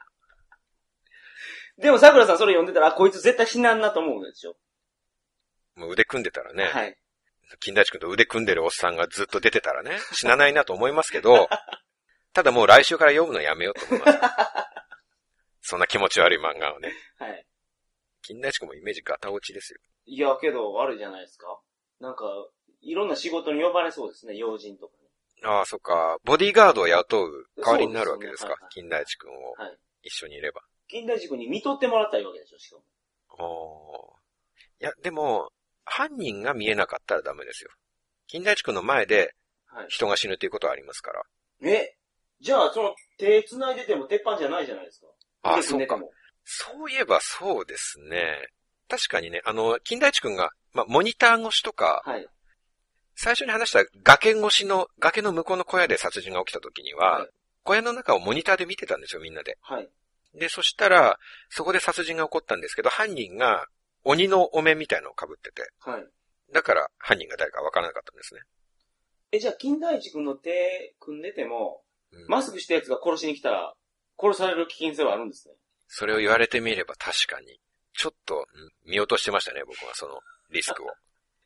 [1.78, 4.58] でも桜さんそれ読んでたら、あ、こいつ絶対死なんなと思うんでしょ。
[5.76, 6.66] もう腕組んでたらね。
[6.66, 6.98] はい。
[7.60, 11.50] 金田一くんと腕組んでるおっさんがずっと出てたらね、死なないなと思いますけど、
[12.34, 14.20] ただもう来週から読むのやめようと思います。
[15.62, 16.94] そんな気持ち悪い漫画をね。
[17.18, 17.46] はい。
[18.22, 19.80] 金田一くんもイメージガタ落ちですよ。
[20.06, 21.60] いや、けど、悪いじゃないですか。
[22.00, 22.26] なんか、
[22.82, 25.10] いろんな仕事に呼ばれそうですね、要人とかね。
[25.44, 26.18] ああ、そっか。
[26.24, 28.50] ボディーガードを雇う代わりになるわけですか？
[28.50, 29.78] そうですね金田一くんをはい。
[30.04, 30.62] 一緒にいれば。
[30.88, 32.84] 金田塾に見とってもらったらいいわけでしょ、しかも。
[33.38, 35.52] おーいや、でも、
[35.84, 37.72] 犯人が見えなかったらダメですよ。
[38.28, 39.34] 金田一くんの前で
[39.68, 39.88] はい。
[39.90, 41.24] 人が死ぬっていうことはありますから。
[41.64, 41.96] え？
[42.40, 45.08] じゃあ、その、手繋いでても鉄板じゃないじゃないですか。
[45.44, 45.98] ああ、腕そうか。
[45.98, 46.12] も
[46.44, 48.48] そういえばそうですね。
[48.88, 52.28] 確かにね、あの、金田一くんが、まあ、モニター越しとか、はい。
[53.16, 57.30] 最初に話した崖越しの、崖の向こうの小屋で殺人が起きた時には、はい
[57.66, 59.58] 小屋の中をモニターで見てたんですよ、みんなで。
[59.62, 59.90] はい。
[60.36, 61.18] で、そしたら、
[61.50, 63.66] そこで殺人が起こったんですけど、犯人が
[64.04, 66.06] 鬼のお面みたいのを被ってて、はい。
[66.54, 68.42] だから犯人が誰かわからなかったんですね。
[69.32, 73.74] え、じゃあ、金田一君の手組んでても、うんマスクしたやつが殺しに来たら、
[74.18, 75.56] 殺される危険性はあるんですね。
[75.88, 77.60] それを言われてみれば確かに、
[77.98, 80.20] ちょっと、うん見落としてましたね、僕はその
[80.52, 80.88] リスクを。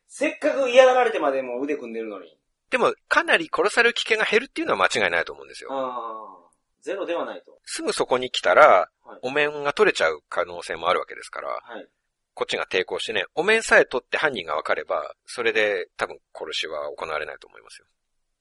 [0.08, 2.36] せっかく嫌がられてまでも腕組んでるのに。
[2.70, 5.70] でも、かなり殺される危険が減るっていうのは間違いないと思うんですよ。
[5.72, 6.50] ああ。
[6.82, 7.58] ゼロではないと。
[7.64, 9.18] すぐそこに来たら、はい。
[9.22, 11.88] お面が取れちゃう可能性もあるわけですから、はい。
[12.34, 17.86] こっちが抵抗してね、お面さえ取って犯人が分かれば、それで多分殺しは行われないと思いますよ。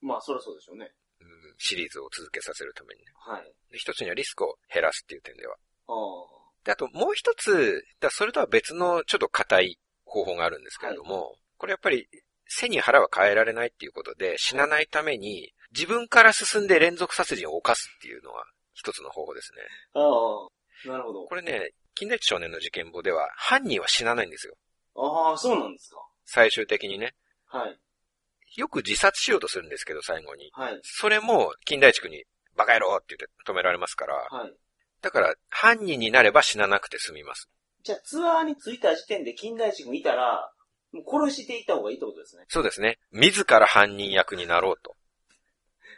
[0.02, 0.92] まあ、そりゃそうでしょうね。
[1.22, 3.08] うん、シリーズを続けさせるためにね。
[3.16, 3.44] はい。
[3.72, 5.56] で一つにはリスクを減らすっていう点では。
[5.88, 6.39] ああ。
[6.64, 12.08] で、あともう一つ、だそれとは別のちょっと硬い方法があるんですけれども、これやっぱり
[12.48, 18.44] 背に腹は変えられないっていうことで死なないために自分から進んで連続殺人を犯すっていうのが
[18.74, 19.62] 一つの方法ですね。
[19.94, 20.90] ああ。
[20.90, 21.26] なるほど。
[21.26, 24.56] これね、金田一少年の事件簿では犯人は死なないんですよ。
[24.96, 25.98] ああ、そうなんですか。
[26.26, 27.14] 最終的にね。
[27.46, 27.78] はい。
[28.56, 30.50] よく自殺しようとするんですけど、最後に。
[30.54, 30.80] はい。
[30.84, 32.24] それも金田一君に
[32.56, 34.16] バカ野郎って言って止められますから。
[34.16, 34.54] はい。
[35.02, 37.50] だから犯人になれば死ななくて済みます。
[37.84, 40.52] じゃあ、ツアーに着いた時点で金田一君いたら、
[40.92, 42.44] もう殺していった方がいいってことですね。
[42.50, 42.98] そうですね。
[43.12, 44.96] 自ら犯人役になろうと。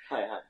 [0.09, 0.43] はいはい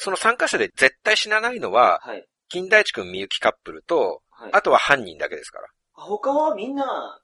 [0.00, 2.16] その参加者で絶対死なないのは、はい。
[2.16, 2.28] はい。
[2.48, 4.50] 金田一君みゆきカップルと、はい。
[4.52, 5.66] あとは犯人だけですから。
[5.92, 7.20] 他はみんな、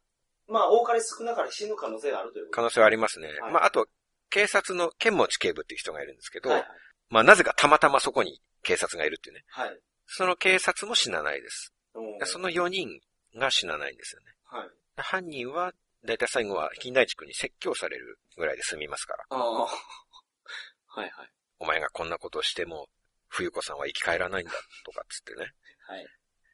[0.49, 3.29] まあ、多かれ少なかれ死ぬ可能性があるということ可能性はありますね。
[3.41, 3.87] はいまあ、あと、
[4.29, 6.69] 警察の剣持警部っていう人がいるんですけど、はいはい。
[7.11, 9.45] まあ、なぜかたまたまそこに警察がいるっていうね。
[9.51, 9.81] はい。
[10.07, 11.73] その警察も死なないです。
[11.95, 13.01] うんその4人
[13.37, 14.27] が死なないんですよね。
[14.45, 14.69] はい。
[14.97, 15.73] 犯人は、
[16.05, 19.25] だいたい最後は金田一君に説教されるぐらいで済みますから。
[19.37, 19.69] は
[20.99, 21.31] いはい。
[21.59, 22.89] お前がこんなことをしても、
[23.29, 24.53] 冬子さんは生き返らないんだ、
[24.85, 25.53] とかっつってね。
[25.87, 26.07] はい。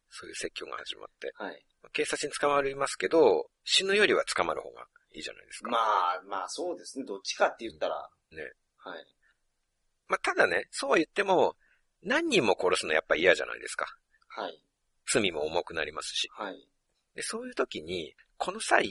[0.09, 1.33] そういう説教が始まって。
[1.37, 1.67] はい。
[1.93, 5.71] 警察に捕まりますけど、死ぬよりは捕まる方がいいじゃないですか。
[5.71, 7.05] まあ、まあそうですね。
[7.05, 8.09] どっちかって言ったら。
[8.31, 8.43] ね。
[8.79, 9.07] はい。
[10.09, 11.57] まあ、ただね、そうは言っても、
[12.03, 13.87] 何人も殺すのやっぱ嫌じゃないですか。
[14.29, 14.63] はい。
[15.11, 16.29] 罪も重くなりますし。
[16.33, 16.69] はい。
[17.15, 18.89] で、そういう時に、この際、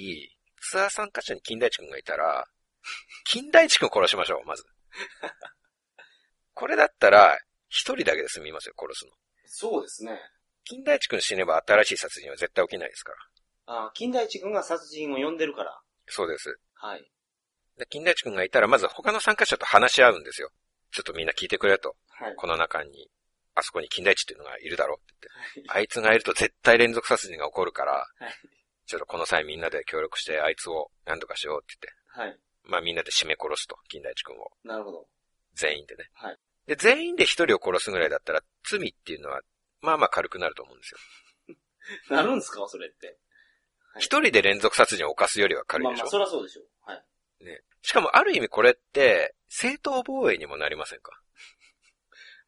[0.62, 2.46] ツアー参加者に金田一君がいたら、
[3.26, 4.64] 金田一君殺しましょう、まず。
[6.54, 9.12] これだったら、一人だけで済みますよ、殺すの。
[9.46, 10.20] そうですね。
[10.66, 13.18] 金田一君死ねば新しい殺人は絶対起きないですから。
[13.66, 15.80] ああ、金田一君が殺人を呼んでるから。
[16.08, 16.60] そうです。
[16.74, 17.12] はい。
[17.78, 20.52] で金田一君がいたら、まず他の参加者と話し合うんですよ。
[20.92, 21.96] ちょっとみんな聞いてくれと。
[22.10, 22.36] はい。
[22.36, 23.10] この中に、
[23.56, 25.72] あそこに金田一っていうのがいるだろうって言って。
[25.72, 28.34] あいつがいると絶対連続殺人が起こるから、はい。
[28.86, 31.78] ちょっとこの際みんなで協力してあいつを何とかしようって
[32.16, 32.32] 言って。
[32.32, 32.40] はい。
[32.72, 34.52] まあみんなで締め殺すと、金田一君を。
[34.64, 35.08] なるほど。
[35.56, 36.10] 全員でね。
[36.14, 36.38] はい。
[36.68, 39.42] で、全員で一人を殺すぐらいだったら、罪っていうのは、
[39.82, 41.58] まあまあ軽くなると思うんですよ。
[42.16, 42.68] なるんですか？
[42.68, 43.08] それって。
[43.08, 43.16] はい
[43.98, 46.66] 一人で連続殺人を犯すよりは軽いでしょ、まあまあ、そりゃそうでしょう。
[46.86, 47.04] はい。
[47.46, 47.62] ね。
[47.82, 51.12] しかもある意味これって、正当防衛にもなりませんか？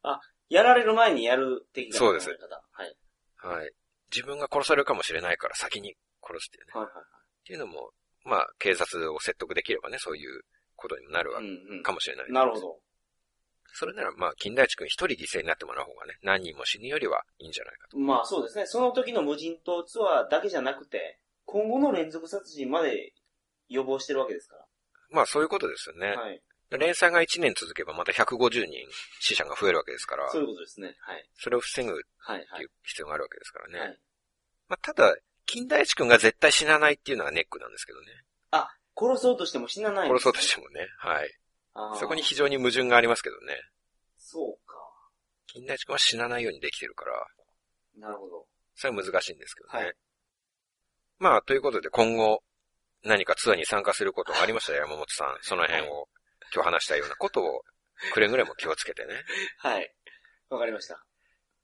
[0.48, 2.36] やられる前にやる的なそうですは
[2.84, 2.96] い。
[3.38, 3.72] はい。
[4.14, 6.72] 自分が殺されるかもしれないから先に殺すっていうね。
[6.74, 7.04] はいはいはい。
[7.04, 7.06] っ
[7.46, 7.92] ていうのも、
[8.24, 10.42] まあ、警察を説得できればね、そういう
[10.76, 11.82] ことにもなるわうんうん。
[11.82, 12.30] かもしれない。
[12.30, 12.60] なるほ。
[12.60, 12.80] ど。
[13.72, 17.96] それなら、まあ、金田一君一人犠牲になってもらう方がね、何人も死ぬよりはいいんじゃないかと。
[17.96, 18.66] まあそうですね。
[18.66, 23.14] その時の無人島ツアーだけじゃなくて、今後の連続殺人まで
[23.68, 24.61] 予防してるわけですか
[25.12, 26.08] まあ、そういうことですよね。
[26.08, 26.20] ら。
[26.20, 26.42] はい。
[26.78, 28.72] 連載が1年続けばまた150人
[29.20, 30.96] 死者が増えるわけですから、そういうことですね。
[31.00, 31.28] はい。
[31.36, 32.70] それを防ぐっはいはいていう。
[32.82, 33.78] 必要があるわけですからね。
[33.78, 33.98] はい。
[34.68, 38.06] まあ、ただ、金田一君が絶対死なないっていうのがネックなんですけどね。
[38.52, 40.86] あ、殺そうとしても死なないね殺そうとしてもね。
[40.98, 41.30] はい。
[41.98, 43.60] そこに非常に矛盾がありますけどね。
[44.18, 44.76] そうか。
[45.46, 47.26] 金田一君は死なないようにできてるから、
[47.98, 48.46] なるほど。
[48.74, 49.84] それは難しいんですけどね。
[49.84, 49.94] はい
[51.18, 52.42] まあ、ということで今後、
[53.04, 54.72] 何かツアーに参加することがありました？
[54.72, 56.08] ら山本さん、その辺を
[56.54, 57.62] 今日話したようなことを、
[58.12, 59.14] くれぐれも気をつけてね。
[59.58, 59.92] はい。
[60.50, 61.04] わかりました。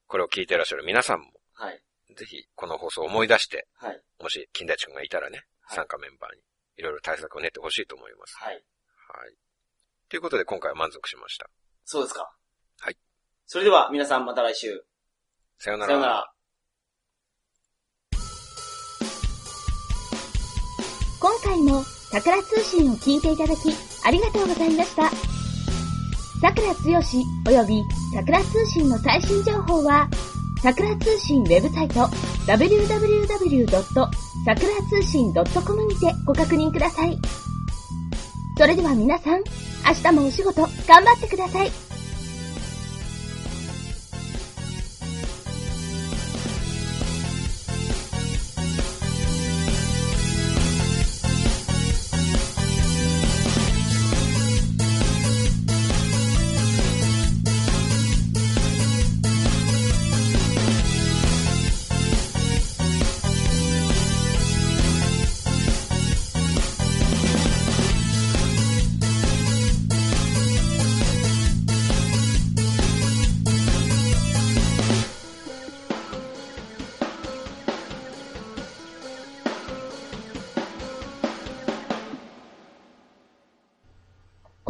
[0.07, 1.83] これを聞いていらっしゃる皆さんも、はい。
[2.17, 4.03] ぜひこの放送を思い出して、はい。
[4.21, 6.41] もし金田一君がいたらね、はい参加メンバーに
[6.79, 8.37] いろいろ対策を練ってほしいと思います。
[8.39, 8.55] はい。
[8.55, 8.63] はい。
[10.09, 11.51] ということで今回は満足しました。
[11.85, 12.33] そうですか。
[12.81, 12.97] はい。
[13.47, 14.83] それでは皆さんまた来週。
[15.59, 16.33] さようなさようなら。
[21.49, 23.73] 回も桜通信を聞いていただき
[24.05, 25.11] ありがとうございました。
[26.41, 27.83] 桜つよし及び
[28.15, 30.09] 桜通信の最新情報は、
[30.63, 32.01] 桜通信ウェブサイト
[32.47, 33.67] www.
[34.91, 37.19] 通信 .com にてご確認ください。
[38.57, 39.43] それでは皆さん、
[39.87, 41.88] 明日もお仕事頑張ってください。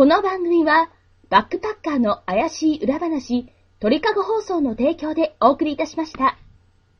[0.08, 0.90] この番組は、
[1.28, 6.38] バックパッカーの怪しい裏話、鳥かご放送の提供でお送りいたしました。